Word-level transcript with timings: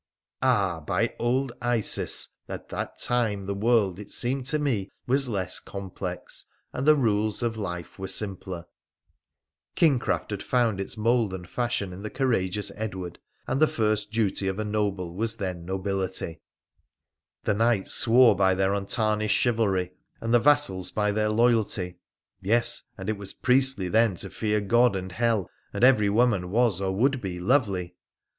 Ah! 0.41 0.79
by 0.79 1.13
old 1.19 1.51
Isis! 1.61 2.29
at 2.49 2.69
that 2.69 2.97
time 2.97 3.43
the 3.43 3.53
world, 3.53 3.99
it 3.99 4.09
seemed 4.09 4.47
to 4.47 4.57
me, 4.57 4.87
PHRA 4.87 4.87
THE 4.87 4.89
PHCENICIAN 4.89 5.09
147 5.09 5.13
Was 5.13 5.29
less 5.29 5.59
complex, 6.39 6.45
and 6.73 6.87
the 6.87 6.95
rules 6.95 7.43
of 7.43 7.55
life 7.57 7.99
were 7.99 8.07
simpler. 8.07 8.65
King 9.75 9.99
craft 9.99 10.31
had 10.31 10.41
found 10.41 10.79
its 10.81 10.97
mould 10.97 11.35
and 11.35 11.47
fashion 11.47 11.93
in 11.93 12.01
the 12.01 12.09
courageous 12.09 12.71
Edward, 12.75 13.19
and 13.45 13.61
the 13.61 13.67
first 13.67 14.09
duty 14.09 14.47
of 14.47 14.57
a 14.57 14.65
noble 14.65 15.13
was 15.13 15.35
then 15.37 15.65
nobility: 15.65 16.41
the 17.43 17.53
Knights 17.53 17.93
swore 17.93 18.35
by 18.35 18.55
their 18.55 18.73
untarnished 18.73 19.37
chivalry, 19.37 19.91
and 20.19 20.33
the 20.33 20.39
vassals 20.39 20.89
by 20.89 21.11
their 21.11 21.29
loyalty. 21.29 21.99
Yes! 22.41 22.81
and 22.97 23.07
it 23.07 23.19
was 23.19 23.33
priestly 23.33 23.87
then 23.87 24.15
to 24.15 24.31
fear 24.31 24.61
God 24.61 24.95
and 24.95 25.11
hell, 25.11 25.47
and 25.71 25.83
every 25.83 26.09
woman 26.09 26.49
was, 26.49 26.81
or 26.81 26.91
would 26.91 27.21
be, 27.21 27.39
lovely 27.39 27.93